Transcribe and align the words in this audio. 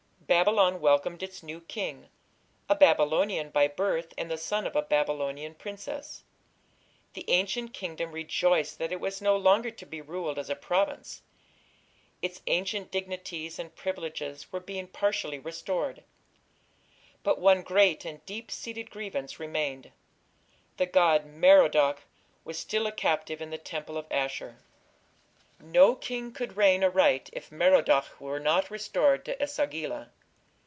Babylon 0.31 0.79
welcomed 0.79 1.21
its 1.21 1.43
new 1.43 1.59
king 1.59 2.07
a 2.69 2.73
Babylonian 2.73 3.49
by 3.49 3.67
birth 3.67 4.13
and 4.17 4.31
the 4.31 4.37
son 4.37 4.65
of 4.65 4.77
a 4.77 4.81
Babylonian 4.81 5.53
princess. 5.55 6.23
The 7.15 7.29
ancient 7.29 7.73
kingdom 7.73 8.13
rejoiced 8.13 8.77
that 8.79 8.93
it 8.93 9.01
was 9.01 9.21
no 9.21 9.35
longer 9.35 9.71
to 9.71 9.85
be 9.85 9.99
ruled 9.99 10.39
as 10.39 10.49
a 10.49 10.55
province; 10.55 11.21
its 12.21 12.41
ancient 12.47 12.91
dignities 12.91 13.59
and 13.59 13.75
privileges 13.75 14.49
were 14.53 14.61
being 14.61 14.87
partially 14.87 15.37
restored. 15.37 16.01
But 17.23 17.39
one 17.41 17.61
great 17.61 18.05
and 18.05 18.25
deep 18.25 18.51
seated 18.51 18.89
grievance 18.89 19.37
remained. 19.37 19.91
The 20.77 20.85
god 20.85 21.25
Merodach 21.25 22.03
was 22.45 22.57
still 22.57 22.87
a 22.87 22.93
captive 22.93 23.41
in 23.41 23.49
the 23.49 23.57
temple 23.57 23.97
of 23.97 24.07
Ashur. 24.09 24.59
No 25.59 25.93
king 25.93 26.31
could 26.31 26.55
reign 26.55 26.85
aright 26.85 27.29
if 27.33 27.51
Merodach 27.51 28.21
were 28.21 28.39
not 28.39 28.71
restored 28.71 29.25
to 29.25 29.33
E 29.33 29.45
sagila. 29.45 30.07